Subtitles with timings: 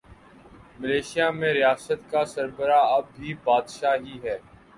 [0.79, 4.37] Malaysia میں ریاست کا سربراہ اب بھی بادشاہ ہی ہے۔